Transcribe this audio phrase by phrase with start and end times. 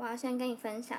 [0.00, 0.98] 我要先跟你分享，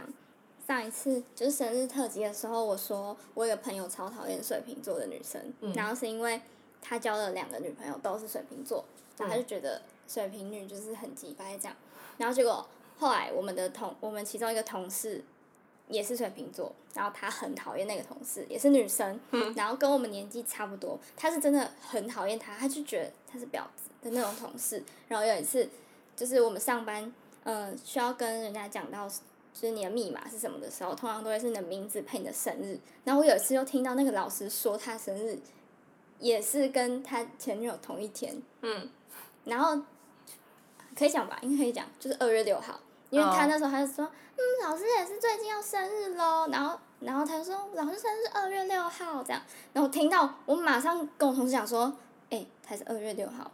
[0.67, 6.39] 上一次就是生日特辑的时候，我说我有个朋友超讨厌水瓶座的女生，嗯然后是因为
[6.83, 8.85] 他交了两个女朋友都是水瓶座，
[9.17, 11.75] 然后他就觉得水瓶女就是很鸡掰这样，
[12.17, 12.63] 然后结果
[12.99, 15.23] 后来我们的同我们其中一个同事
[15.87, 19.19] 也是水瓶座，然后他很讨厌那个同事，也是女生，
[19.55, 24.83] 然后跟我们年纪差不多，他是真的很讨厌他，他就觉得他是婊子的那种同事。
[25.07, 25.67] 然后有一次，
[26.15, 27.11] 就是我们上班，
[27.43, 29.15] 呃，需要跟人家讲到就
[29.53, 32.79] 是你的密码是什么的时候，通常都会是你的名字配你的生日。
[33.03, 35.39] 然后我有一次又听到那个老师说他生日
[36.19, 38.89] 也是跟他前女友同一天，嗯，
[39.45, 39.81] 然后
[40.95, 43.47] 可以讲吧，应该可以讲，就是二月六号，因为他哦。
[43.49, 49.41] 那时候他就说，嗯，老师也是最近要生日喽，然后然后他就说老师生日二月六号这样，
[49.73, 51.91] 然后我听到我马上跟我同事讲说，
[52.29, 53.51] 哎、他是二月六号，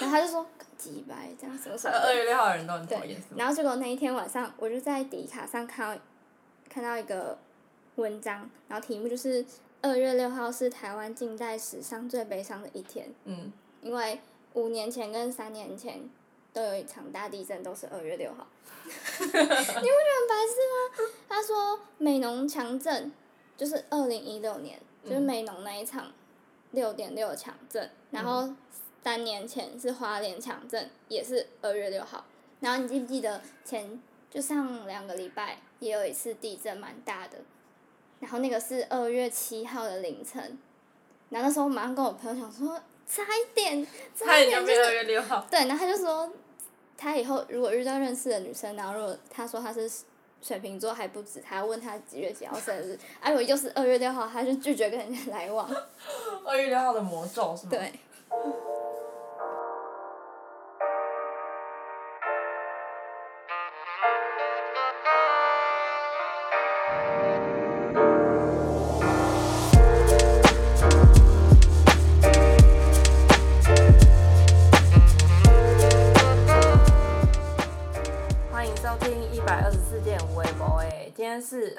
[0.00, 0.44] 然后他就说
[0.86, 6.02] 几百这样什么什么二月六号的人都很讨对厌，然后结果那一天晚上，我就在迪卡上看到
[6.68, 7.36] 看到一个
[7.96, 9.44] 文章，然后题目就是
[9.82, 14.20] 二月六号是台湾近代史上最悲伤的一天，嗯，因为
[14.54, 16.08] 五年前跟三年前
[16.52, 18.46] 都有一场大地震，都是二月六号。
[18.86, 21.10] 你不觉得很白痴吗？
[21.28, 23.10] 他说美浓强震
[23.56, 26.12] 就是二零一六年，就是美浓那一场
[26.70, 28.48] 六点六强震，然后
[29.06, 32.24] 三年前是花莲强震，也是二月六号。
[32.58, 37.38] 然后你记不记得前就上两个礼拜也有一次地震蛮大的，
[38.18, 40.58] 然后那个是二月七号的凌晨，
[41.30, 46.28] 然后那时候我马上跟我朋友讲说，差一点，差差一点就二月六号，对，然后他就说，
[46.96, 49.88] 他以后如果遇到认识的女生，然后如果他说他是
[50.42, 55.70] 水瓶座还不止，他要问他几月几号生日，哎、 我又是二月六号，他就拒绝跟人家来往。
[56.44, 57.70] 二月六号的魔咒是吗？
[57.70, 57.92] 对。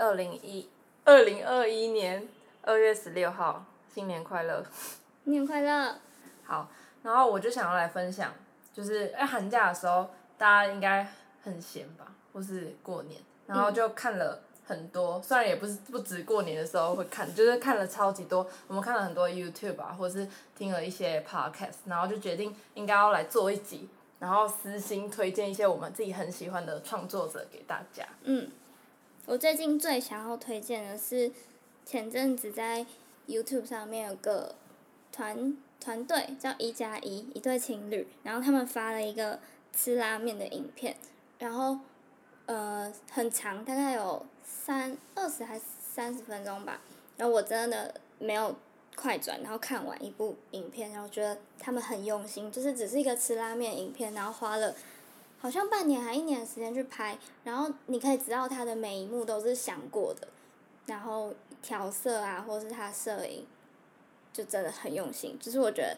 [0.08, 0.70] 二零一
[1.04, 2.26] 二零二一年
[2.62, 4.64] 二月十六号，新年快乐！
[5.26, 6.00] 新年快乐！
[6.46, 6.70] 好，
[7.04, 8.34] 然后我就想要来分享，
[8.74, 11.06] 就是哎寒假的时候，大家应该
[11.44, 20.26] 很闲吧，或是过年，然后就看了很多，虽然也不是不止过年的时候会看，就是看了超级多，我们看了很多 YouTube 啊，或是
[20.56, 23.90] 听了一些 Podcast，然后就决定应该要来做一集，
[24.20, 28.08] 然后私心推荐一些我们自己很喜欢的创作者给大家。
[28.24, 28.50] 嗯，
[29.28, 31.30] 我最近最想要推荐的是，
[31.86, 32.86] 前阵子在
[33.28, 34.56] YouTube 上面有个
[35.12, 39.38] 团团队叫一加一，一对情侣，然后他们发了一个
[39.74, 40.96] 吃拉面的影片，
[41.40, 41.78] 然后
[42.46, 46.80] 呃很长，大概有三二十还三十分钟吧，
[47.18, 48.56] 然后我真的没有
[48.96, 54.74] 快转，然后看完一部影片，然后觉得他们很用心，就是只是一个吃拉面影片，然后花了。
[55.48, 60.28] 好像半年还一年的时间去拍，然后你可以知道他的每一幕都是想过的，
[60.88, 63.48] 然后调色啊，或是他摄影，
[64.34, 65.40] 就真的很用心。
[65.40, 65.98] 就是我觉得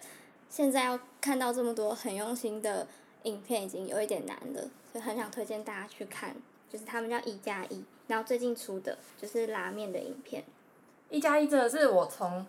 [0.52, 2.86] 现在要看到这么多很用心的
[3.24, 4.62] 影片，已经有一点难了，
[4.92, 6.36] 所以很想推荐大家去看。
[6.70, 10.44] 就是他们叫一加一，然后最近出的就是拉面的影片。
[11.10, 12.46] 一加一真的是我从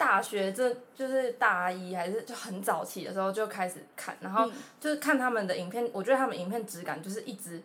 [0.00, 7.60] 大学这就是大一还是就很早期的时候就开始看，然后嗯就是看他们的影片，我觉得他们影片质感就是一直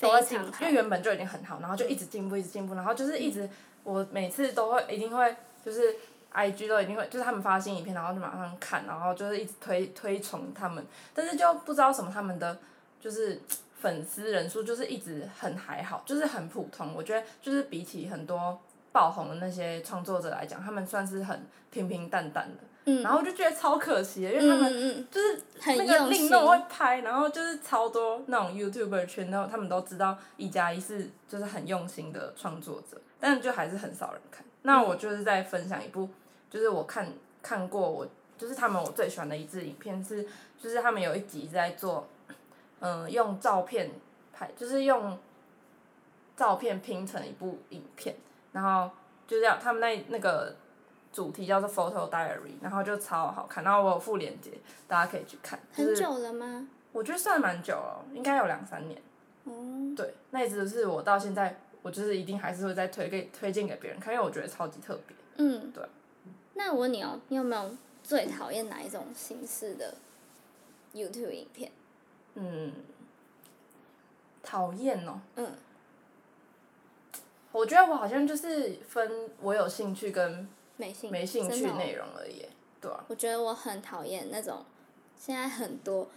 [0.00, 3.46] 都在进因为原本就已经很好，然后就一直进步，一直进步，然后就是一直
[3.82, 5.94] 我每次都会一定会就是
[6.32, 12.58] I G 都一定会就是他们发新影片，然后就马上看，然后就是一直推推崇他们，但是就不知道什么他们的
[12.98, 13.38] 就是
[13.78, 18.58] 粉丝人数就是一直很还好，就是很普通，我觉得就是比起很多。
[18.94, 34.46] 爆红的那些创作者来讲，他们算是很平平淡淡的，嗯，然后我就觉得超可惜的，因为他们就是很那个令弄会拍，然后就是超多那种 YouTuber 圈，然后他们都知道一加一是就是很用心的创作者，但就还是很少人看。
[34.62, 36.08] 那我就是在分享一部，
[36.48, 37.12] 就是我看
[37.42, 38.06] 看过我
[38.38, 40.24] 就是他们我最喜欢的一支影片是，
[40.56, 42.06] 就是他们有一集在做，
[42.78, 43.90] 嗯、用照片
[44.32, 45.18] 拍，就是用
[46.36, 48.14] 照片拼成一部影片，
[48.54, 48.88] 然后
[49.26, 50.54] 就这样，他们那那个
[51.12, 54.52] 主题叫做 Photo Diary，然后就超好看，然后我有附链接，
[54.86, 55.58] 大家可以去看。
[55.76, 56.68] 就是很久了吗？
[56.92, 59.02] 我觉得算蛮久了，应该有两三年。
[59.42, 59.52] 哦，
[59.96, 65.16] 对，那一直是我到现在，我就是一定还是会再推给推荐给别人看，因为我觉得超级特别。
[65.36, 65.84] 嗯，对。
[66.54, 69.94] 那我问你哦，你有没有最讨厌哪一种形式的
[70.94, 71.72] YouTube 影片？
[72.34, 72.72] 嗯，
[74.42, 75.20] 讨厌哦。
[75.34, 75.50] 嗯。
[77.54, 80.46] 我觉得我好像就是分我有兴趣跟
[80.76, 82.44] 没兴没兴趣内容而已，
[82.80, 83.04] 对啊。
[83.06, 84.64] 我觉得我很讨厌那种，
[85.16, 86.08] 现在很多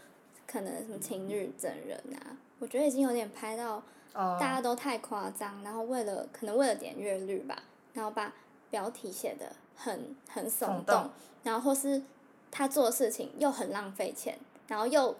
[0.47, 3.75] 可能什么情侣整人啊，我觉得已经有点拍到
[4.13, 7.61] 哦大家都太夸张，然后为了可能为了点阅率吧，
[7.93, 8.33] 然后把
[8.71, 11.09] 标题写的很很耸耸动动，
[11.43, 12.01] 然后或是
[12.49, 14.35] 他做的事情又很浪费钱，
[14.67, 15.15] 然后又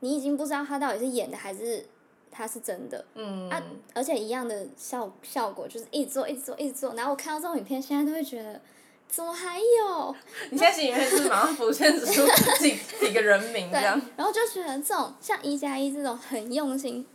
[0.00, 1.86] 你已经不知道他到底是演的还是
[2.32, 3.62] 他是真的，嗯，啊
[3.94, 8.58] 而且一样的效效果就是一直做一直做一直做，然后我看到这种影片，现在都会觉得
[9.06, 10.16] 怎么还有？
[10.50, 12.26] 你现在心里面是马上浮现出
[12.58, 17.06] 几几个人名这样，，然后就觉得这种像一加一这种很用心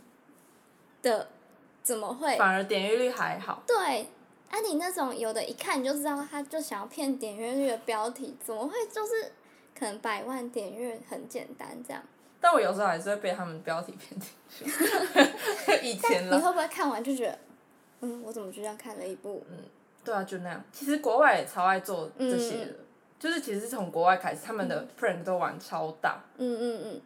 [1.02, 1.28] 的，
[1.82, 2.38] 怎么会？
[2.38, 3.64] 反而点阅率还好。
[3.66, 4.08] 对，
[4.50, 9.32] 啊，你那种有的一看你就知道他就想要骗点阅率的标题，怎么会就是
[9.76, 12.02] 可能百万点阅很简单这样？
[12.40, 14.64] 但我有时候还是会被他们标题骗进去。
[15.82, 17.38] 以前了，你会不会看完就觉得，
[18.00, 19.44] 嗯，我怎么就这样看了一部？
[19.50, 19.58] 嗯
[20.04, 20.64] 对啊，就那样。
[20.72, 22.76] 其实国外也超爱做这些的，嗯
[23.18, 27.00] 就是其实是从国外开始，他们的 prank 都玩超大，嗯嗯嗯，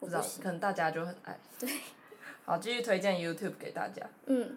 [0.00, 1.38] 不知道可能大家就很爱。
[1.58, 1.68] 对。
[2.44, 4.02] 好，继续推荐 YouTube 给大家。
[4.26, 4.56] 嗯，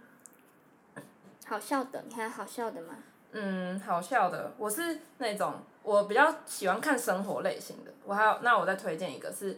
[1.45, 2.95] 好笑的，你还有好笑的吗？
[3.37, 7.91] 嗯，好笑的，我是那种我比较喜欢看生活类型的。
[8.05, 9.57] 我还有，那我再推荐一个是，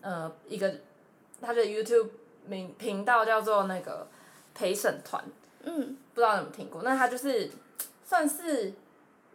[0.00, 0.74] 呃，一个
[1.40, 2.08] 他的 YouTube
[2.44, 4.08] 名频道叫做那个
[4.52, 5.22] 陪审团，
[5.62, 6.82] 嗯不知道你有没有听过？
[6.82, 7.48] 那他就是
[8.04, 8.72] 算是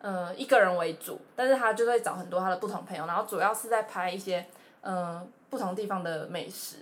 [0.02, 4.46] 呃一个人为主，但是他就会找很多他的不同朋友，然后主要是在拍一些
[4.82, 6.80] 呃不同地方的美食，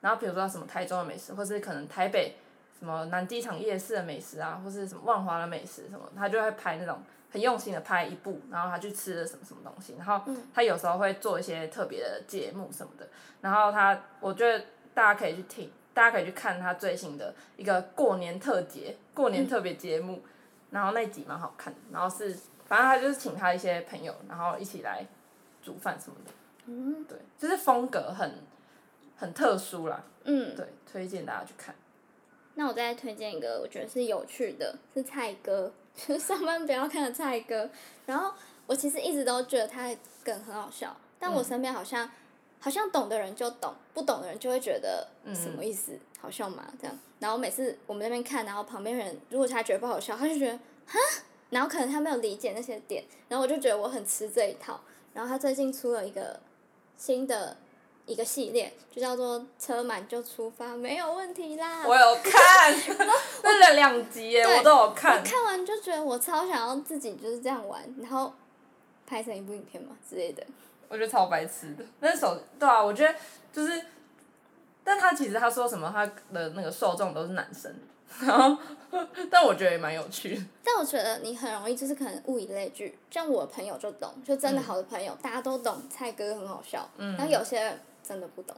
[0.00, 2.36] 然后比如说什么台中的美食，或是可能台北
[2.80, 6.98] 什么南机场夜市的美食啊，或是什么万华的美食什么，他就会拍那种
[7.30, 10.20] 很用心的拍一部，然后他去吃了什么什么东西，然后
[10.54, 13.06] 他有时候会做一些特别的节目什么的，
[13.42, 20.22] 然后他我觉得大家可以去听，大家可以去看他最新的一个过年特节、过年特别节目，
[20.70, 22.34] 然后那集蛮好看的，然后是
[22.64, 25.06] 反正他就是请他一些朋友，然后一起来
[25.62, 26.32] 煮饭什么的，
[26.64, 27.04] 嗯。
[27.04, 28.32] 对，就是风格很
[29.16, 31.74] 很特殊啦，嗯，对，推荐大家去看。
[32.60, 37.70] 那我再推荐一个，我觉得是有趣的，是蔡哥，就是上班不要看的蔡哥。
[38.04, 38.34] 然后
[38.66, 42.10] 我其实一直都觉得他的梗很好笑，但我身边好像、
[42.58, 46.70] 好像懂的人就懂，不懂的人就会觉得什么意思，好笑吗？
[46.78, 46.98] 这样。
[47.18, 50.98] 然后每次我们那边看，然后旁边人如果他觉得不好笑，他就觉得哈，
[51.48, 54.78] 然后可能他没有理解那些点，然后我就觉得我很吃这一套。
[55.14, 56.38] 然后他最近出了一个
[56.98, 57.56] 新的
[58.10, 61.84] 一个系列，就叫做“车满就出发，没有问题啦”。
[61.86, 62.74] 我有看，
[63.44, 65.24] 那两两集耶，我都有看我。
[65.24, 68.32] 看完就觉得我超想要自己就是这样玩，然后
[69.06, 70.44] 拍成一部影片嘛之类的。
[70.88, 71.84] 我觉得超白痴的。
[72.00, 73.14] 那首对啊，我觉得
[73.52, 73.80] 就是，
[74.82, 76.04] 但他其实他说什么，他
[76.34, 77.72] 的那个受众都是男生，
[78.22, 78.58] 然后，
[79.30, 80.42] 但我觉得也蛮有趣的。
[80.64, 87.80] 但我觉得你很容易就是可能物以类聚，像我朋友就懂，就真的好的朋友，大家都懂蔡哥很好笑，嗯然后有些人
[88.10, 88.56] 真的不懂。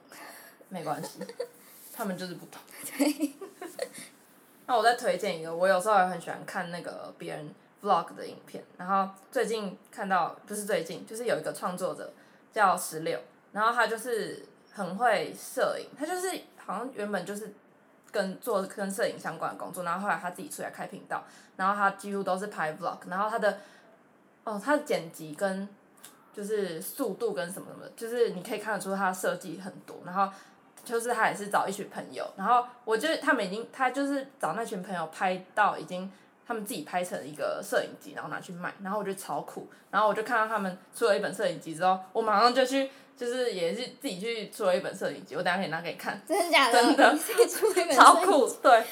[0.71, 1.19] 没关系，
[1.93, 2.59] 他们就是不懂。
[4.65, 12.11] 那我再推荐一个，我有时候也很喜欢看那个别人 vlog 的影片，然后最近看到不是最近，就是有一个创作者
[12.51, 13.21] 叫十六，
[13.53, 17.53] 然后他就是很会摄影，他就是好像原本就是
[18.11, 21.23] 跟做跟摄影相关的工作，然后后来他自己出来开频道，
[21.57, 23.59] 然后他几乎都是拍 vlog，然后他的
[24.45, 25.69] 哦他的剪辑跟
[26.33, 30.29] 就是速度跟什么什么，就是你可以看得出他设计很多，然后
[30.85, 36.11] 就是他也是找一群朋友，然后我觉得他们已经他就是找那群朋友拍到已经
[36.47, 46.83] 他们自己拍成一个摄影机，然后拿去卖，然后我觉得超酷，然后我就看到他们出了一本摄影机之后，我马上就去就是也是自己去出了一本摄影机，我等下可以拿给你看，真的假的？
[46.83, 47.17] 真的
[47.95, 48.83] 超酷，对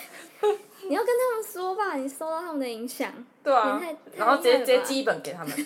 [0.91, 3.13] 你要跟他们说吧，你受到他们的影响。
[3.45, 3.81] 对啊，
[4.17, 5.57] 然后直接直接太厉害了吧寄一本给他们，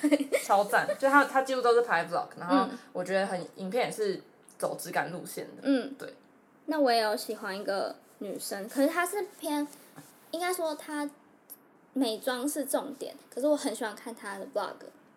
[0.45, 4.21] 超赞，就他他几乎都是拍 vlog，然后嗯我觉得很影片也是
[4.59, 6.13] 走质感路线的，嗯，对。
[6.67, 9.67] 那我也有喜欢一个女生，可是她是偏，
[10.31, 11.09] 应该说她
[11.95, 14.75] 美妆是重点，可是我很喜欢看她的 vlog，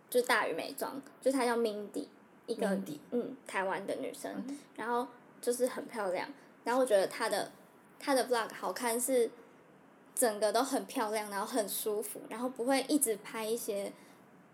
[0.10, 2.08] 就大于美妆，就她叫 Mindy，
[2.46, 2.66] 一个
[3.12, 4.32] 嗯台湾的女生，
[4.78, 5.06] 然后
[5.42, 6.30] 就是很漂亮，
[6.64, 7.52] 然后我觉得她的
[8.00, 9.30] 她的 vlog 好看是
[10.18, 13.92] 整个都很漂亮，然后很舒服，然后不会一直拍一些。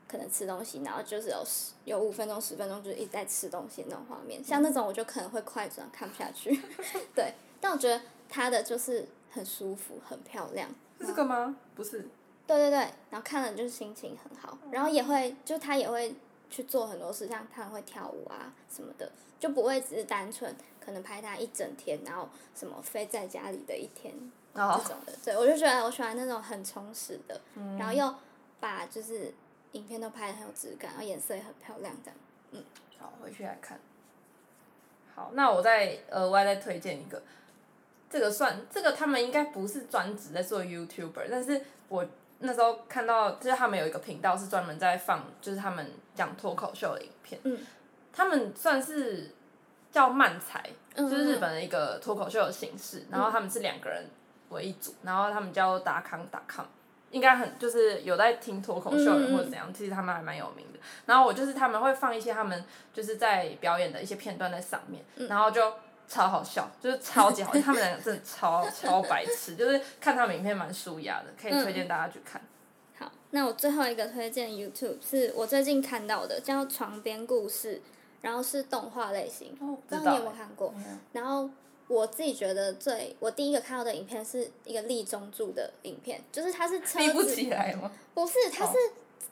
[0.06, 6.56] 可能吃东西，然后就是有十有五分钟、十分钟，就是一直在吃东西那种画面，像那种我就可能会快转看不下去。
[7.16, 10.70] 对，但我觉得他的就是很舒服，很漂亮。
[11.00, 11.56] 是这个吗？
[11.74, 12.08] 不是，
[12.46, 12.78] 对对对，
[13.10, 16.14] 然后看了就是心情很好，然后也会就他也会
[16.48, 24.14] 去做很多事，像他们会跳舞啊什么的，就不会只是单纯可能拍他一整天，然后什么飞在家里的一天
[24.54, 25.14] 这哦，种的。
[25.24, 28.14] 对，我就觉得我喜欢那种很充实的，嗯然后又
[28.60, 29.34] 把就是
[29.74, 32.20] 影片都拍的很有质感，然后颜色也很漂亮这样。
[32.52, 32.64] 嗯
[33.00, 33.80] 好，回去来看。
[35.16, 37.22] 好，那我再额外再推荐一个，
[38.10, 42.06] 这个算这个他们应该不是专职在做 YouTuber，但是我
[42.40, 47.60] 那时候看到就是他们有一个频道是专门在放就是他们讲脱口秀的影片，嗯
[48.12, 49.32] 他们算是
[49.92, 50.64] 叫漫才，
[50.96, 54.06] 嗯就是日本的一个脱口秀的形式，然后他们是两个人
[54.54, 56.66] 为一组，然后他们叫达康达康，
[57.12, 60.80] 应该很就是有在听脱口秀的人或者怎样，其实他们还蛮有名的。
[61.06, 65.74] 然后我就是他们会放一些他们就是在表演的一些片段在上面，嗯然后就
[66.08, 72.42] 超好笑， 就是超级好笑，他们两个真的超超白痴，就是看他们影片蛮舒压的，可以推荐大家去看。
[72.98, 77.78] 好，那我最后一个推荐 YouTube 是我最近看到的，叫《床边故事》，
[78.22, 80.74] 然后是动画类型，哦，不知道你有没有看过？
[81.12, 81.50] 然后
[81.94, 87.92] 我自己觉得最我第一个看到的影片是一个立中柱的影片，就是它是车立不子，起来吗？
[88.14, 88.74] 不是，它是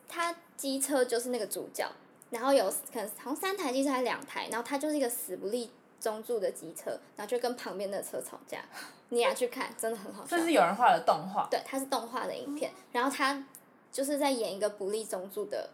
[0.08, 1.90] 它机车就是那个主角，
[2.30, 8.64] 然后有可能好像三台机车还是两台，然后它就是一个死不立中柱的机车，然后就跟旁边的车吵架，
[9.10, 10.44] 你也要去看，真的很好笑这。
[10.44, 13.44] 是有人画的动画，对，它是动画的影片，然后他
[13.92, 15.70] 就是在演一个不立中柱的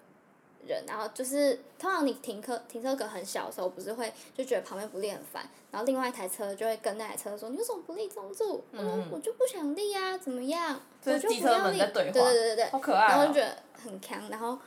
[0.67, 10.79] 人，然后就是通常你停车停车格很小的时候，不是会就觉得旁边不立很烦，然后另外一台车就会跟那台车说：“你为什么不立中柱？”我说：“我就不想立啊，怎么样？
[11.01, 13.39] 这我就不要立。”对对对对对好可爱哦然后就觉。
[13.41, 14.57] 得很强，然后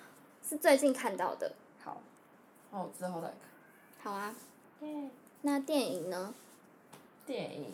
[0.49, 1.53] 是最近看到的。
[1.83, 2.01] 好，
[2.71, 3.37] 那我之后再看。
[4.03, 4.35] 好啊，
[5.43, 6.33] 那电影呢？
[7.27, 7.67] 电影，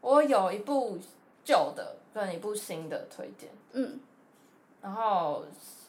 [0.00, 0.98] 我有一部
[1.44, 3.98] 旧的跟一部新的推荐，嗯
[4.80, 5.44] 然后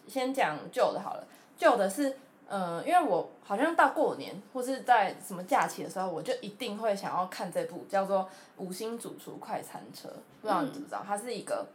[0.08, 1.28] 先讲旧的好了。
[1.58, 2.16] 旧的是，
[2.48, 8.22] 嗯、因为我好像到过年或是在什么假期的时候，我就一定会想要看这部叫做
[8.58, 10.08] 《五星主厨快餐车》，
[10.42, 11.04] 不知道你知不知道？
[11.06, 11.66] 它是一个，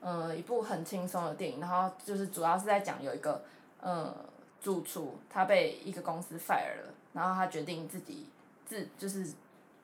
[0.00, 3.42] 嗯、一部很轻松的电影，然后就是主要是在讲有一个，
[3.82, 4.14] 嗯、
[4.60, 8.26] 主厨他被一个公司 fire 了，然后他决定自己
[8.64, 9.26] 自就是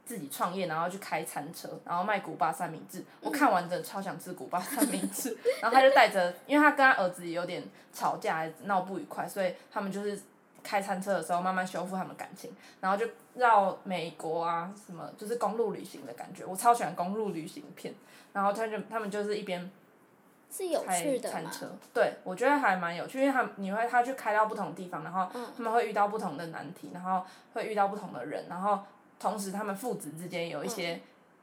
[0.04, 3.04] 自己创业，然后去开餐车，然后卖古巴三明治。
[3.20, 10.20] 我看完真的超想吃古巴三明治， 然后他就带着，因为他跟他儿子有点吵架，还闹不愉快，所以他们就是
[10.62, 16.44] 开餐车的时候慢慢修复他们感情，然后就绕美国啊什么，就是公路旅行的感觉。
[16.44, 17.94] 我超喜欢公路旅行片，
[18.32, 19.70] 然后他就他们就是一边
[20.50, 21.32] 是有开趣的嘛？
[21.32, 28.80] 餐车，对我觉得还蛮有趣，因为他们你会他去开到不同地方，然后嗯他们会遇到不同的难题，然后会遇到不同的人，然后
[29.20, 30.98] 同时他们父子之间有一些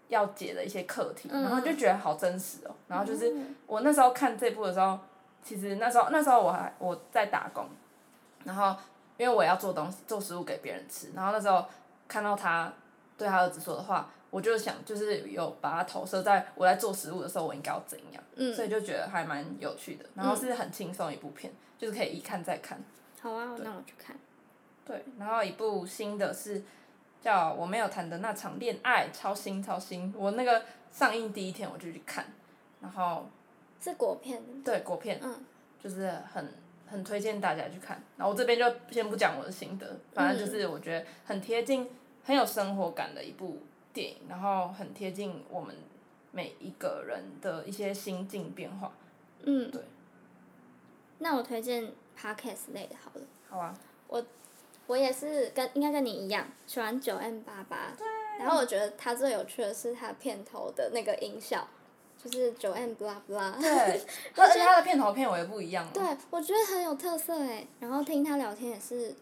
[0.09, 2.75] 要解的一些课题，嗯然后就觉得好真实哦。
[2.89, 4.99] 然后就是嗯我那时候看这部的时候，
[5.43, 7.65] 其实那时候那时候我还我在打工，
[8.43, 8.75] 然后
[9.17, 11.63] 因为我要做东西做食物给别人吃，然后那时候
[12.07, 12.73] 看到他
[13.17, 22.79] 对他儿子说的话，我就想就是有把它投射在我在做食物的时候我应该要怎样，嗯所以就觉得还蛮有趣的，然后是很轻松一部片，就是可以一看再看。
[23.21, 24.15] 好啊，那我去看。
[24.85, 26.63] 对，然后一部新的是
[27.21, 30.13] 叫《我没有谈的那场恋爱》，超新超新。
[30.17, 32.25] 我那个上映第一天我就去看，
[32.81, 33.27] 然后
[33.81, 34.41] 是国片。
[34.63, 35.43] 对国片嗯
[35.79, 36.53] 就是很
[36.87, 38.01] 很推荐大家去看。
[38.17, 41.89] 然后我这边就先不讲我的心得，反正就是我觉得很贴近、
[42.23, 43.59] 很有生活感的一部
[43.93, 45.75] 电影，然后很贴近我们
[46.31, 48.91] 每一个人的一些心境变化。
[49.43, 49.69] 嗯。
[49.71, 49.81] 对。
[51.19, 53.21] 那我推荐 podcast 类的好了。
[53.49, 53.73] 好啊，
[54.07, 54.23] 我
[54.95, 57.91] 也是跟应该跟你一样喜欢九 M 八八，
[58.39, 61.67] 然后我觉得它最有趣的是它片头的那个音效，
[62.23, 63.59] 就是九 M blah blah。
[63.59, 64.01] 对，
[64.37, 65.89] 而且它的片头片尾也不一样、哦。
[65.93, 67.67] 对，我觉得很有特色哎。
[67.81, 69.13] 然后听他聊天也是，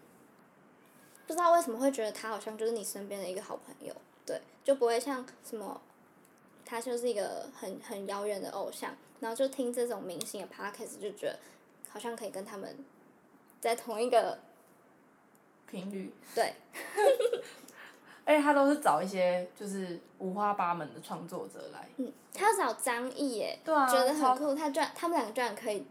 [1.25, 3.95] 不知道为什么会觉得他好像就是你身边的一个好朋友，
[4.25, 5.81] 对，就不会像什么，
[6.63, 11.39] 他就是一个很很遥远的偶像，然后就听这种明星的 podcast 就觉得
[11.89, 12.77] 好像可以跟他们
[13.59, 14.37] 在同一个
[15.75, 16.13] 频率。
[16.33, 16.53] 对，
[18.25, 21.87] 而且他都是找一些就是五花八门的创作者来。
[21.97, 25.85] 嗯，他要找张译耶，对啊觉得很酷，他居然他们两个居然可以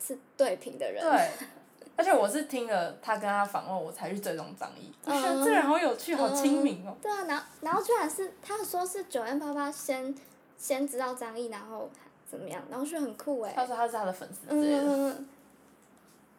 [0.00, 1.30] 是对屏的人，对，
[1.96, 4.92] 而且我是听了他跟他访问，我才去追踪张译。
[5.04, 6.96] 嗯这人好有趣，好亲民哦。
[7.00, 10.14] 对啊，然后然后居然是他说是九 M 八八先
[10.58, 11.88] 先知道张译，然后
[12.28, 15.28] 怎么样，然后就很酷哎，他说他是他的粉丝之嗯类的，嗯嗯，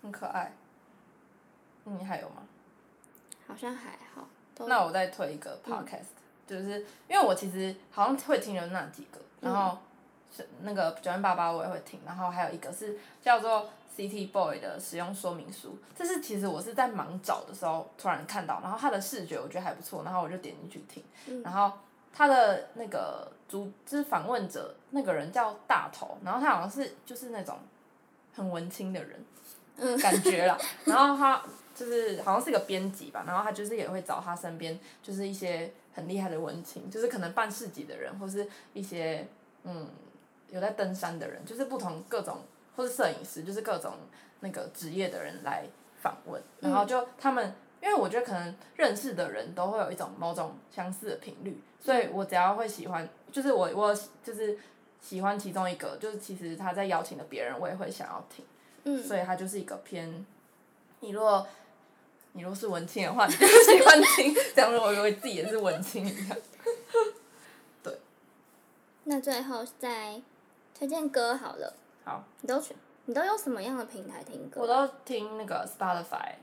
[0.04, 0.52] 很可爱。
[1.86, 2.47] 你还有吗？
[3.48, 4.28] 好像还好，
[4.68, 6.08] 那我再推一个 podcast，、
[6.46, 9.78] 就是因为我其实好像会听的那几个，然后
[10.36, 21.72] 是那个九零八八我也会听，然后还有一个是叫做 City Boy 的使用说明书，这是其实我是在忙找的时候突然看到，然后它的视觉我觉得还不错，然后我就点进去听，然后
[22.14, 27.58] 他的那个主就是访问者那个人叫大头，然后他好像是就是那种
[28.36, 31.42] 很文青的人，感觉啦，然后他
[31.78, 39.28] 就是好像是个编辑吧，然后他就是也会找他身边就是一些很厉害的文青，就是可能办市集的人，或是一些
[39.64, 39.88] 嗯
[40.50, 42.40] 有在登山的人，就是不同各种
[42.76, 43.94] 或是摄影师，就是各种
[44.40, 45.66] 那个职业的人来
[46.02, 47.54] 访问，然后就他们。
[47.80, 54.58] 因为我觉得可能认识的人都会有一种某种相似的频率，所以我只要会喜欢，就是我我就是
[55.00, 58.44] 喜欢其中一个，就是其实他在邀请的别人，我也会想要听，
[58.86, 59.02] 嗯。
[59.02, 60.26] 所以他就是一个偏，
[61.02, 61.48] 你如果
[62.38, 66.38] 你如果是文青的话，你就喜欢听，这样我以为自己也是文青一样。
[67.82, 68.00] 对
[69.06, 70.22] 那最后再
[70.78, 71.74] 推荐歌好了，
[72.06, 74.62] 好，你都选，你都用什么样的平台听歌？
[74.62, 76.34] 我都听那个 Spotify，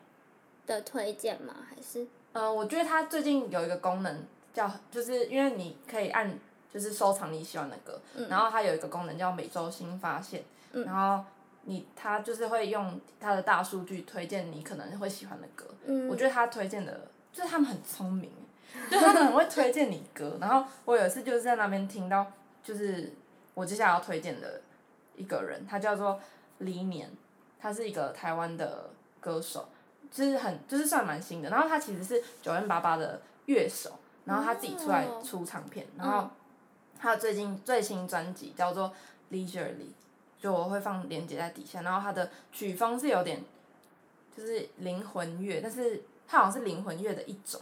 [0.67, 1.55] 的推荐吗？
[1.71, 6.37] 还是嗯，我觉得它最近有一个功能叫，就是因为你可以按
[6.73, 11.25] 就是收藏你喜欢的歌，然后它有一个功能叫每周新发现，然后
[11.65, 15.67] 你他就是会用他的大数据推荐你可能会喜欢的歌，
[16.09, 18.31] 我觉得他推荐的，就是他们很聪明，
[18.91, 22.27] 就是他们很会推荐你歌，然后我有一次就是在那边听到，
[22.63, 23.13] 就是
[23.55, 24.61] 我接下来要推荐的
[25.17, 26.21] 一个人，他叫做
[26.59, 27.11] 黎年，
[27.59, 28.91] 他是一个台湾的
[29.21, 29.69] 歌手。
[30.11, 36.31] 就是很就是算蛮新的，然后他其实是九零八八的乐手，然后他自己出来出唱片，然后
[36.97, 38.95] 他最近最新专辑叫做
[39.33, 39.89] Leisurely，
[40.45, 43.43] 就我会放链接在底下，然后它的曲风是有点
[44.37, 47.59] 就是灵魂乐，但是它好像是灵魂乐的一种，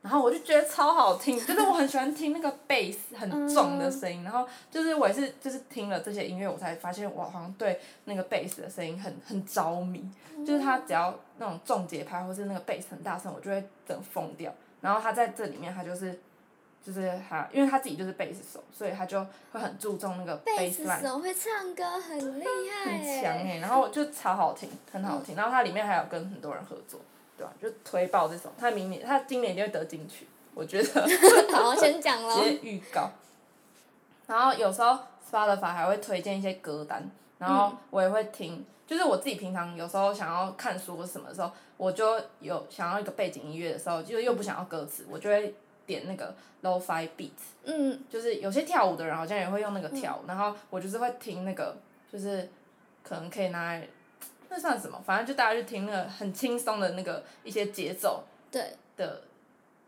[0.00, 10.10] 然后我就觉得超好听，就是我很喜欢听那个 bass 很重的声音，然后就是我也是就是听了这些音乐，我才发现我好像对那个 bass 的声音很很着迷，
[10.46, 14.50] 就是它只要那种重节拍或是那个 bass 很大声，我就会整个疯掉。
[14.80, 16.18] 然后它在这里面，它就是
[16.84, 20.84] 就是他，因为他自己就是贝斯手，所以他就会很注重那个贝斯。
[21.02, 25.36] 手会唱歌，很厉害很强哎、然后就超好听，很好听。
[25.36, 27.00] 然后它里面还有跟很多人合作，
[27.36, 31.08] 对吧、就推爆这首，他明年他今年一定会得金曲，我觉得
[31.52, 32.50] 好，先讲喽直。
[32.50, 33.10] 接预告。
[34.26, 34.98] 然后有时候
[35.30, 38.64] Spotify 还会推荐一些歌单，然后我也会听。
[38.86, 45.54] 就是我自己平常有时候想要看书或什么的时候，我就有想要一个背景音乐的时候，就又不想要歌词，我就会
[45.88, 47.30] 点那个 Lo-Fi Beat。
[47.64, 51.76] 嗯，就是有些跳舞的人好像也会用那个跳舞，然后我就是会听那个，
[52.12, 52.48] 就是
[53.02, 53.88] 可能可以拿来，
[54.48, 55.02] 那算什么？
[55.04, 59.22] 反正就大家就听那个很轻松的那个一些节奏对，的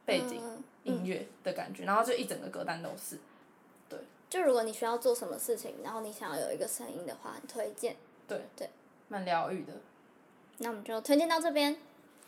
[0.04, 3.18] 背景嗯音乐的感觉，然后就一整个歌单都是。
[3.88, 7.94] 对就如果你需要做什么事情，然后你想要有一个声音的话，很推荐。
[8.26, 8.70] 对对，
[9.08, 9.72] 蛮疗愈的。
[10.58, 11.76] 那我们就推荐到这边，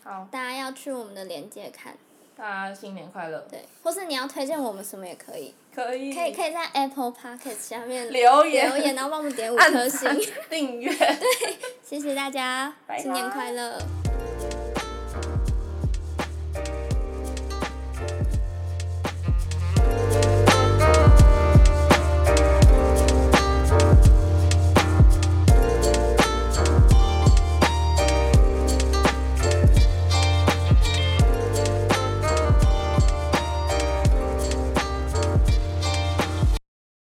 [0.03, 1.95] 好，大家要去我们的链接看，
[2.35, 3.39] 大家新年快乐！
[3.49, 10.17] 对，或是你要推荐我们什么也可以，可以可以可以在 Apple Podcast 下面留言留言，然后帮我们点五颗星赞，
[10.49, 10.91] 订阅。
[10.95, 13.77] 对谢谢大家，新年快乐。